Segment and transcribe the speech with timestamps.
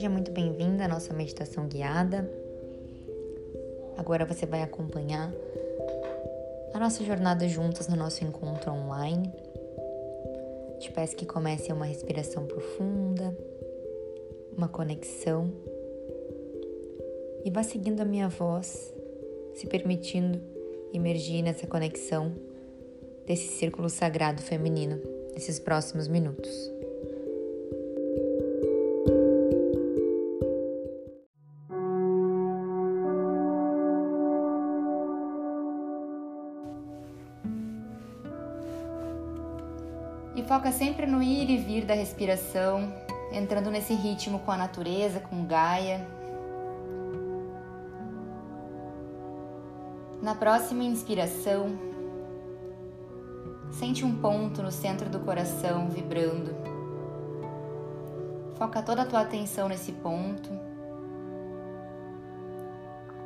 [0.00, 2.26] Seja muito bem-vinda à nossa meditação guiada.
[3.98, 5.30] Agora você vai acompanhar
[6.72, 9.30] a nossa jornada juntas no nosso encontro online.
[10.78, 13.36] Te peço que comece uma respiração profunda,
[14.56, 15.52] uma conexão
[17.44, 18.94] e vá seguindo a minha voz,
[19.54, 20.40] se permitindo
[20.94, 22.32] emergir nessa conexão
[23.26, 24.98] desse círculo sagrado feminino
[25.34, 26.79] nesses próximos minutos.
[40.60, 42.92] Foca sempre no ir e vir da respiração,
[43.32, 46.06] entrando nesse ritmo com a natureza, com Gaia.
[50.20, 51.78] Na próxima inspiração,
[53.70, 56.54] sente um ponto no centro do coração vibrando.
[58.56, 60.50] Foca toda a tua atenção nesse ponto.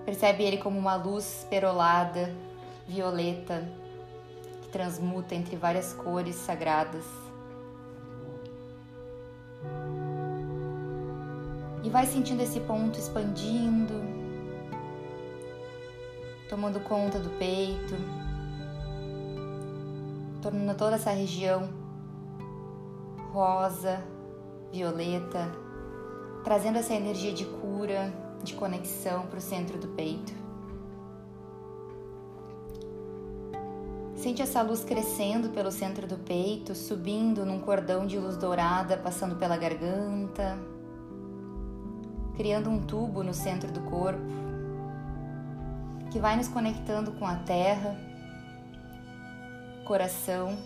[0.04, 2.32] Percebe ele como uma luz perolada,
[2.86, 3.66] violeta,
[4.70, 7.23] transmuta entre várias cores sagradas.
[11.94, 13.94] Vai sentindo esse ponto expandindo,
[16.48, 17.94] tomando conta do peito,
[20.42, 21.68] tornando toda essa região
[23.32, 24.02] rosa,
[24.72, 25.52] violeta,
[26.42, 30.32] trazendo essa energia de cura, de conexão para o centro do peito.
[34.16, 39.36] Sente essa luz crescendo pelo centro do peito, subindo num cordão de luz dourada, passando
[39.36, 40.58] pela garganta,
[42.36, 44.20] criando um tubo no centro do corpo,
[46.10, 47.96] que vai nos conectando com a terra,
[49.84, 50.56] coração,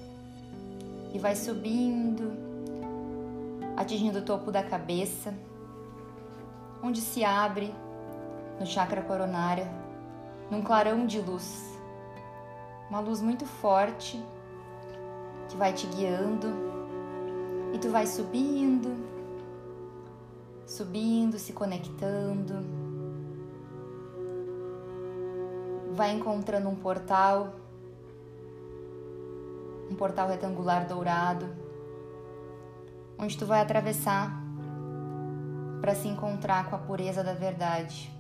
[1.13, 2.33] e vai subindo,
[3.77, 5.35] atingindo o topo da cabeça,
[6.83, 7.75] onde se abre
[8.61, 9.67] no chakra coronário,
[10.51, 11.79] num clarão de luz.
[12.91, 14.23] Uma luz muito forte
[15.49, 16.49] que vai te guiando
[17.73, 19.18] e tu vai subindo,
[20.69, 22.55] subindo, se conectando,
[25.95, 27.55] vai encontrando um portal,
[29.91, 31.49] um portal retangular dourado,
[33.19, 34.31] onde tu vai atravessar
[35.81, 38.13] para se encontrar com a pureza da verdade.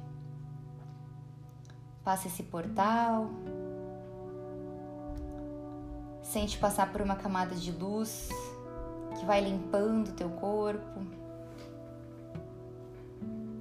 [2.03, 3.29] Passa esse portal,
[6.23, 8.29] Sente passar por uma camada de luz
[9.19, 11.18] que vai limpando teu corpo.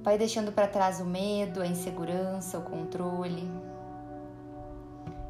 [0.08, 3.46] Vai deixando para trás o medo, a insegurança, o controle.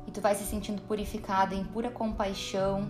[0.06, 2.82] E tu vai se sentindo purificado em pura compaixão,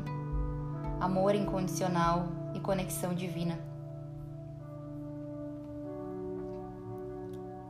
[1.01, 3.59] amor incondicional e conexão divina.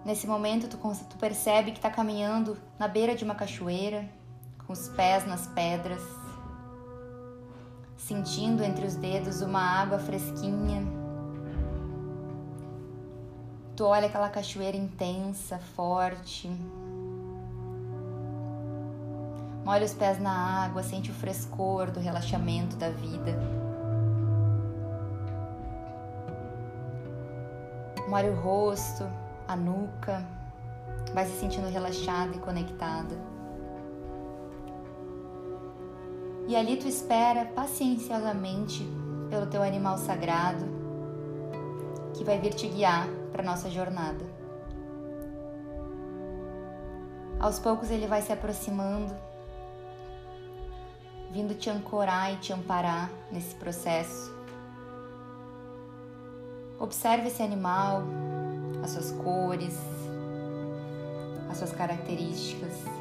[0.04, 0.76] Nesse momento, tu,
[1.08, 4.04] tu percebe que está caminhando na beira de uma cachoeira,
[4.66, 6.02] com os pés nas pedras,
[7.96, 10.97] sentindo entre os dedos uma água fresquinha.
[13.78, 16.50] Tu olha aquela cachoeira intensa, forte.
[19.65, 23.39] Molha os pés na água, sente o frescor do relaxamento da vida.
[28.09, 29.06] Molha o rosto,
[29.47, 30.27] a nuca,
[31.15, 33.15] vai se sentindo relaxada e conectada.
[36.49, 38.84] E ali tu espera pacienciosamente
[39.31, 40.66] pelo teu animal sagrado
[42.15, 44.25] que vai vir te guiar para nossa jornada.
[47.39, 49.15] Aos poucos ele vai se aproximando,
[51.31, 54.37] vindo te ancorar e te amparar nesse processo.
[56.78, 58.03] Observe esse animal,
[58.83, 59.78] as suas cores,
[61.50, 62.99] as suas características.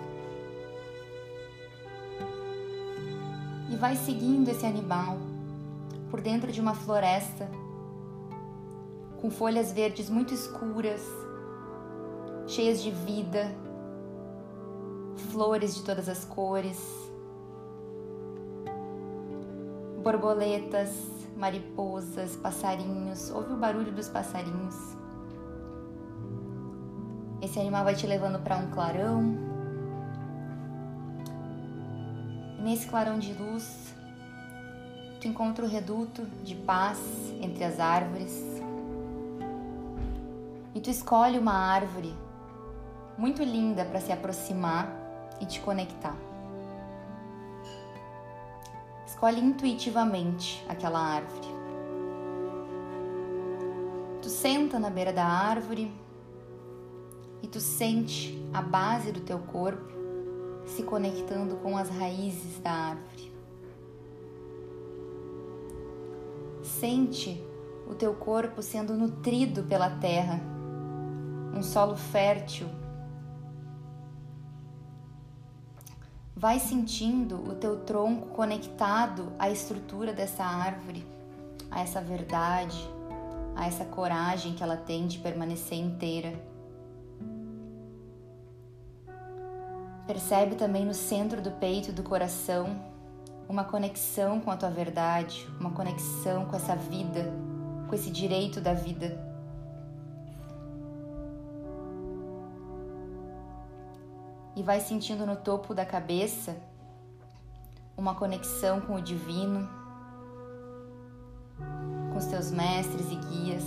[3.69, 5.17] e vai seguindo esse animal
[6.09, 7.49] por dentro de uma floresta
[9.21, 11.01] com folhas verdes muito escuras,
[12.45, 13.51] cheias de vida,
[15.31, 16.79] flores de todas as cores,
[20.03, 20.89] borboletas,
[21.35, 23.29] mariposas, passarinhos.
[23.31, 24.75] Ouve o barulho dos passarinhos.
[27.41, 29.47] Esse animal vai te levando para um clarão
[32.67, 33.95] nesse clarão de luz,
[35.21, 36.99] tu encontra o reduto de paz
[37.41, 38.56] entre as árvores.
[40.77, 42.15] E tu escolhe uma árvore
[43.17, 44.87] muito linda para se aproximar
[45.41, 46.15] e te conectar.
[49.07, 51.47] Escolhe intuitivamente aquela árvore.
[54.21, 55.91] Tu senta na beira da árvore
[57.41, 59.91] e tu sente a base do teu corpo
[60.63, 63.33] se conectando com as raízes da árvore.
[66.61, 67.43] Sente
[67.89, 70.55] o teu corpo sendo nutrido pela terra,
[71.57, 72.67] um solo fértil.
[76.35, 81.03] Vai sentindo o teu tronco conectado à estrutura dessa árvore,
[81.71, 82.77] a essa verdade,
[83.55, 86.39] a essa coragem que ela tem de permanecer inteira.
[90.05, 92.79] Percebe também no centro do peito e do coração
[93.49, 97.33] uma conexão com a tua verdade, uma conexão com essa vida,
[97.87, 99.36] com esse direito da vida.
[104.57, 106.57] E vai sentindo no topo da cabeça
[107.95, 109.69] uma conexão com o divino,
[112.11, 113.63] com os teus mestres e guias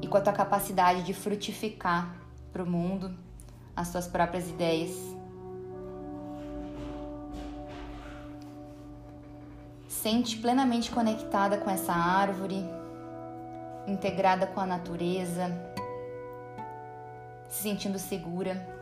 [0.00, 2.16] e com a tua capacidade de frutificar
[2.50, 3.14] para o mundo
[3.76, 4.96] as tuas próprias ideias.
[9.86, 12.64] Sente plenamente conectada com essa árvore,
[13.86, 15.52] integrada com a natureza,
[17.50, 18.77] se sentindo segura.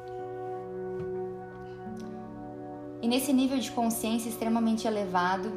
[3.07, 5.53] E nesse nível de consciência extremamente elevado,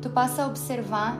[0.00, 1.18] tu passa a observar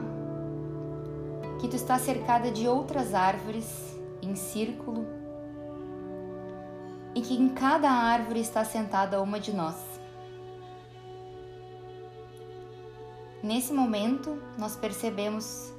[1.61, 5.05] que tu está cercada de outras árvores em círculo
[7.13, 9.75] e que em cada árvore está sentada uma de nós.
[13.43, 15.73] Nesse momento, nós percebemos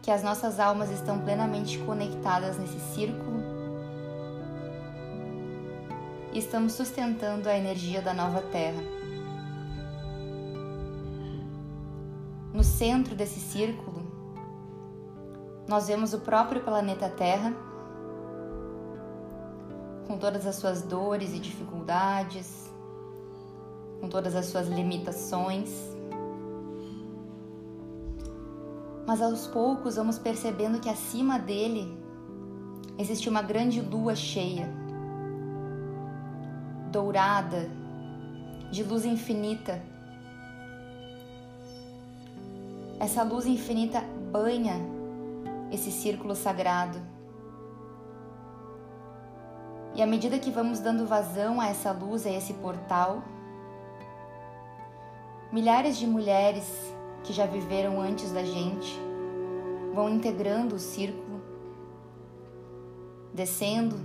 [0.00, 3.41] que as nossas almas estão plenamente conectadas nesse círculo
[6.32, 8.82] e estamos sustentando a energia da nova Terra.
[12.54, 14.02] No centro desse círculo,
[15.68, 17.54] nós vemos o próprio planeta Terra,
[20.06, 22.70] com todas as suas dores e dificuldades,
[24.00, 25.70] com todas as suas limitações.
[29.06, 31.96] Mas aos poucos vamos percebendo que acima dele
[32.98, 34.81] existe uma grande lua cheia,
[36.92, 37.68] dourada,
[38.70, 39.82] de luz infinita
[43.02, 44.00] Essa luz infinita
[44.30, 44.76] banha
[45.72, 47.00] esse círculo sagrado.
[49.96, 53.24] E à medida que vamos dando vazão a essa luz, a esse portal,
[55.50, 56.64] milhares de mulheres
[57.24, 58.96] que já viveram antes da gente
[59.92, 61.42] vão integrando o círculo,
[63.34, 63.96] descendo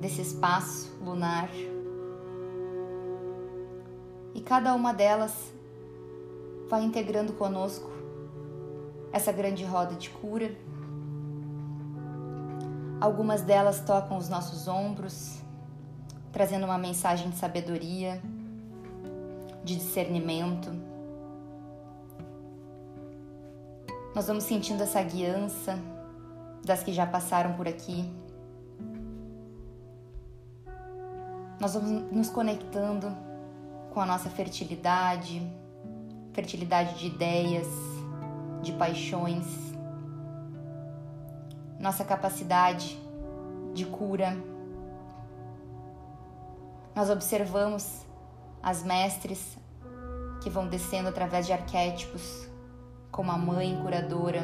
[0.00, 1.50] desse espaço lunar.
[4.36, 5.32] E cada uma delas
[6.68, 7.90] vai integrando conosco
[9.10, 10.54] essa grande roda de cura.
[13.00, 15.40] Algumas delas tocam os nossos ombros,
[16.30, 18.20] trazendo uma mensagem de sabedoria,
[19.64, 20.70] de discernimento.
[24.14, 25.78] Nós vamos sentindo essa guiança
[26.62, 28.04] das que já passaram por aqui.
[31.58, 33.24] Nós vamos nos conectando
[33.96, 35.40] com a nossa fertilidade,
[36.34, 37.66] fertilidade de ideias,
[38.60, 39.46] de paixões,
[41.80, 43.00] nossa capacidade
[43.72, 44.36] de cura.
[46.94, 48.04] Nós observamos
[48.62, 49.56] as mestres
[50.42, 52.46] que vão descendo através de arquétipos,
[53.10, 54.42] como a mãe curadora,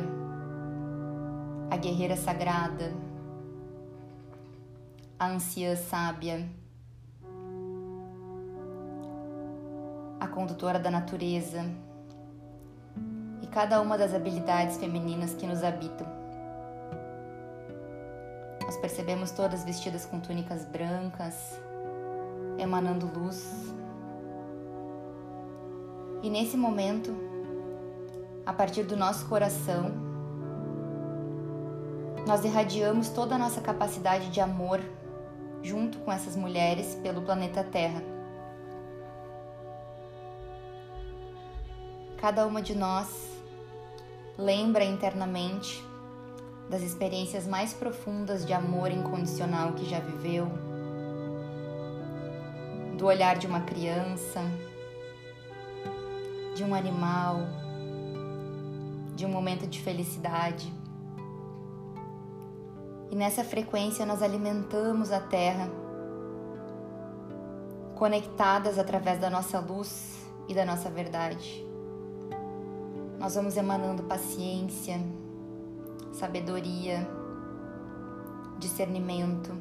[1.70, 2.90] a guerreira sagrada,
[5.18, 6.48] a anciã sábia,
[10.22, 11.64] a condutora da natureza
[13.52, 16.06] cada uma das habilidades femininas que nos habitam.
[18.64, 21.60] Nós percebemos todas vestidas com túnicas brancas,
[22.58, 23.74] emanando luz.
[26.22, 27.14] E nesse momento,
[28.46, 29.92] a partir do nosso coração,
[32.26, 34.80] nós irradiamos toda a nossa capacidade de amor
[35.60, 38.02] junto com essas mulheres pelo planeta Terra.
[42.22, 43.08] Cada uma de nós
[44.38, 45.84] lembra internamente
[46.70, 50.46] das experiências mais profundas de amor incondicional que já viveu,
[52.96, 54.40] do olhar de uma criança,
[56.54, 57.38] de um animal,
[59.16, 60.72] de um momento de felicidade.
[63.10, 65.68] E nessa frequência nós alimentamos a Terra,
[67.96, 71.71] conectadas através da nossa luz e da nossa verdade.
[73.22, 75.00] Nós vamos emanando paciência,
[76.12, 77.08] sabedoria,
[78.58, 79.56] discernimento,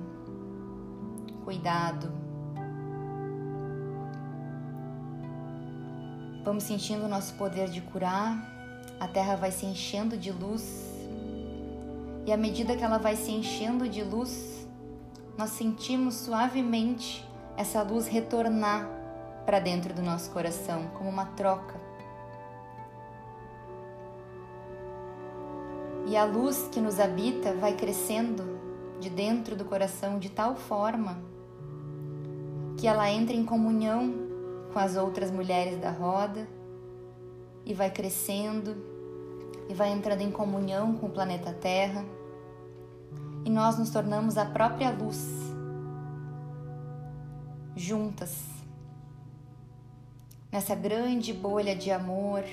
[1.46, 2.12] cuidado.
[6.44, 8.36] Vamos sentindo o nosso poder de curar,
[9.00, 10.96] a terra vai se enchendo de luz,
[12.25, 14.68] e à medida que ela vai se enchendo de luz,
[15.38, 17.24] nós sentimos suavemente
[17.56, 18.89] essa luz retornar
[19.46, 21.90] para dentro do nosso coração, como uma troca.
[26.12, 28.44] E a luz que nos habita vai crescendo
[29.00, 31.18] de dentro do coração de tal forma
[32.77, 34.13] que ela entra em comunhão
[34.74, 36.46] com as outras mulheres da roda
[37.65, 38.75] e vai crescendo
[39.70, 42.03] e vai entrando em comunhão com o planeta Terra.
[43.46, 45.25] E nós nos tornamos a própria luz,
[47.74, 48.38] juntas,
[50.51, 52.44] nessa grande bolha de amor,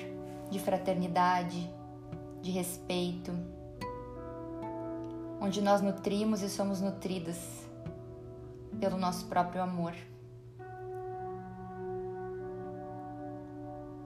[0.49, 1.69] de fraternidade,
[2.41, 3.31] de respeito,
[5.41, 7.37] onde nós nutrimos e somos nutridas
[8.79, 9.93] pelo nosso próprio amor.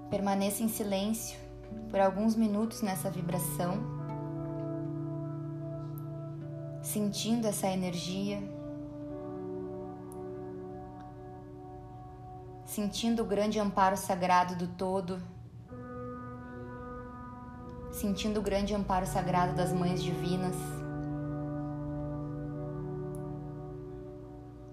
[0.09, 1.39] Permaneça em silêncio
[1.89, 3.79] por alguns minutos nessa vibração,
[6.81, 8.39] sentindo essa energia,
[12.65, 15.21] sentindo o grande amparo sagrado do todo
[18.03, 20.57] sentindo o grande amparo sagrado das mães divinas,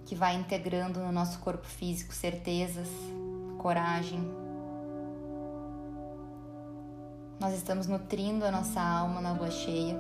[0.05, 2.89] que vai integrando no nosso corpo físico certezas,
[3.57, 4.21] coragem.
[7.39, 9.97] Nós estamos nutrindo a nossa alma na lua cheia,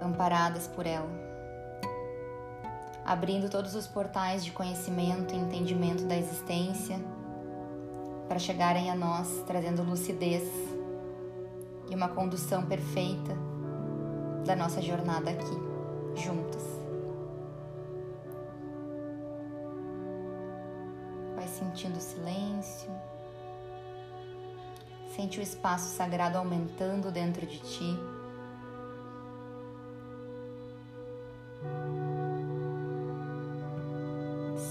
[0.00, 1.10] amparadas por ela,
[3.04, 7.00] abrindo todos os portais de conhecimento e entendimento da existência
[8.28, 10.73] para chegarem a nós trazendo lucidez
[11.94, 13.36] uma condução perfeita
[14.44, 15.56] da nossa jornada aqui,
[16.16, 16.62] juntas.
[21.36, 22.90] Vai sentindo o silêncio,
[25.14, 27.98] sente o espaço sagrado aumentando dentro de ti.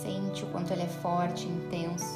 [0.01, 2.12] Sente o quanto ele é forte, intenso.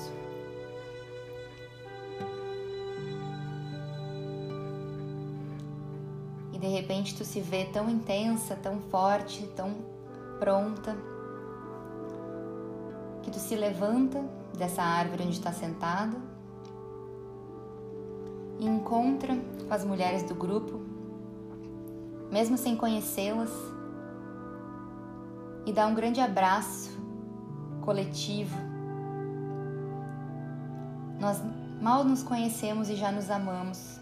[7.28, 9.76] Se vê tão intensa, tão forte, tão
[10.40, 10.96] pronta,
[13.22, 14.24] que tu se levanta
[14.58, 16.16] dessa árvore onde está sentada
[18.58, 19.36] e encontra
[19.68, 20.80] com as mulheres do grupo,
[22.32, 23.52] mesmo sem conhecê-las,
[25.66, 26.98] e dá um grande abraço
[27.82, 28.56] coletivo.
[31.20, 31.42] Nós
[31.82, 34.00] mal nos conhecemos e já nos amamos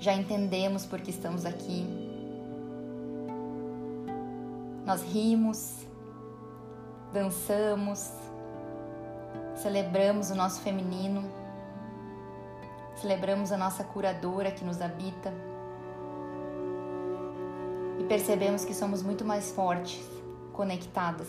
[0.00, 1.86] já entendemos por que estamos aqui.
[4.84, 5.86] Nós rimos,
[7.12, 8.10] dançamos,
[9.56, 11.24] celebramos o nosso feminino,
[13.00, 15.32] celebramos a nossa curadora que nos habita
[17.98, 20.06] e percebemos que somos muito mais fortes,
[20.52, 21.28] conectadas.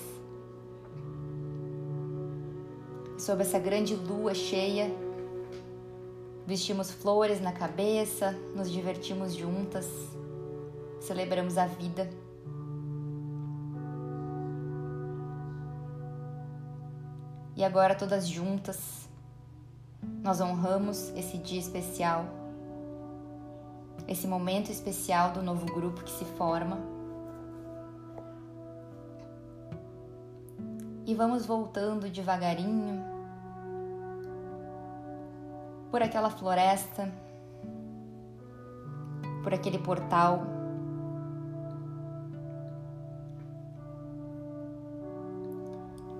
[3.17, 4.91] Sob essa grande lua cheia,
[6.48, 9.88] Vestimos flores na cabeça, nos divertimos juntas,
[11.02, 12.08] celebramos a vida.
[17.56, 19.10] E agora, todas juntas,
[20.22, 22.25] nós honramos esse dia especial,
[24.08, 26.78] esse momento especial do novo grupo que se forma.
[31.08, 33.14] E vamos voltando devagarinho
[35.96, 37.10] por aquela floresta,
[39.42, 40.42] por aquele portal.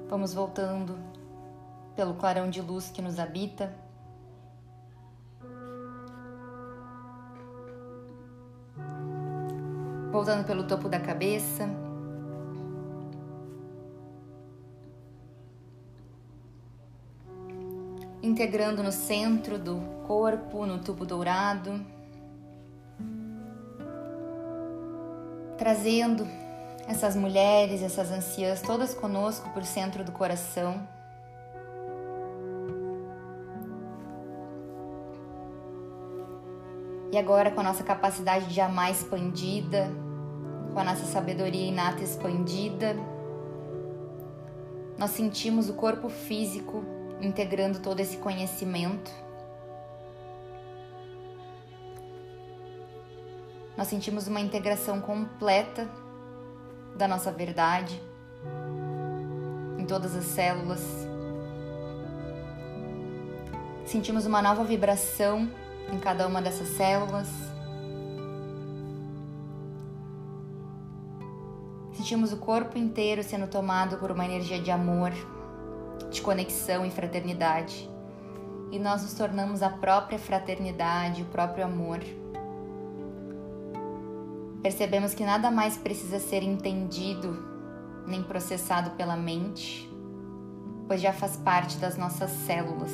[0.10, 0.98] Vamos voltando
[1.94, 3.76] pelo clarão de luz que nos habita.
[10.10, 11.68] Voltando pelo topo da cabeça.
[18.26, 21.80] Integrando no centro do corpo, no tubo dourado,
[25.58, 26.28] trazendo
[26.88, 30.88] essas mulheres, essas anciãs, todas conosco por centro do coração.
[37.12, 39.90] E agora, com a nossa capacidade de amar expandida,
[40.74, 42.96] com a nossa sabedoria inata expandida,
[44.98, 46.84] nós sentimos o corpo físico
[47.22, 49.12] integrando todo esse conhecimento.
[53.78, 55.90] Nós sentimos uma integração completa
[56.96, 58.02] da nossa verdade
[59.78, 60.82] em todas as células.
[63.86, 65.50] Sentimos uma nova vibração
[65.92, 67.28] em cada uma dessas células.
[71.94, 75.12] Sentimos o corpo inteiro sendo tomado por uma energia de amor
[76.16, 77.90] de conexão e fraternidade.
[78.72, 82.00] E nós nos tornamos a própria fraternidade, o próprio amor.
[84.64, 87.54] Percebemos que nada mais precisa ser entendido
[88.08, 89.90] nem processado pela mente,
[90.88, 92.92] pois já faz parte das nossas células.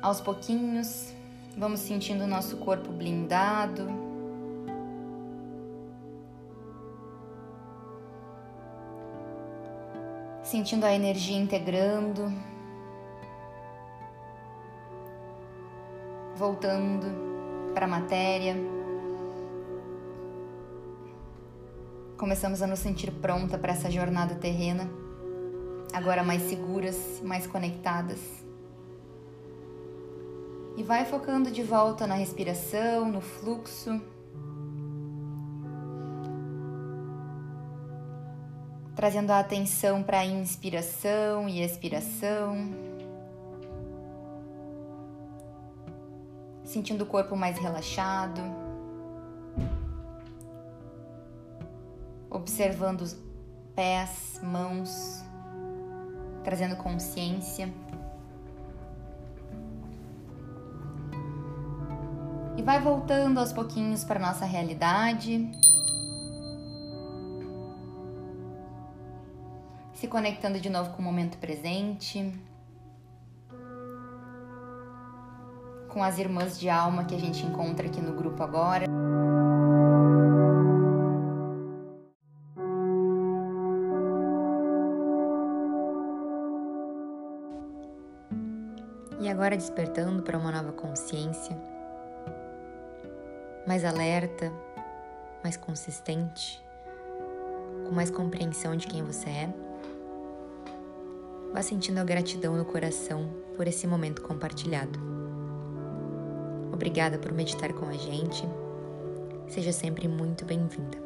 [0.00, 1.12] Aos pouquinhos,
[1.56, 4.03] vamos sentindo o nosso corpo blindado.
[10.54, 12.32] Sentindo a energia integrando,
[16.36, 18.54] voltando para a matéria.
[22.16, 24.88] Começamos a nos sentir pronta para essa jornada terrena,
[25.92, 28.20] agora mais seguras, mais conectadas
[30.76, 34.00] e vai focando de volta na respiração, no fluxo.
[38.94, 42.56] Trazendo a atenção para a inspiração e expiração.
[46.62, 48.40] Sentindo o corpo mais relaxado.
[52.30, 53.16] Observando os
[53.74, 55.22] pés, mãos,
[56.42, 57.72] trazendo consciência.
[62.56, 65.50] e vai voltando aos pouquinhos para nossa realidade.
[69.94, 72.32] Se conectando de novo com o momento presente.
[75.88, 78.86] Com as irmãs de alma que a gente encontra aqui no grupo agora.
[89.20, 91.56] E agora despertando para uma nova consciência
[93.66, 94.52] mais alerta,
[95.42, 96.62] mais consistente,
[97.86, 99.63] com mais compreensão de quem você é.
[101.54, 104.98] Vá sentindo a gratidão no coração por esse momento compartilhado.
[106.72, 108.44] Obrigada por meditar com a gente.
[109.46, 111.03] Seja sempre muito bem-vinda.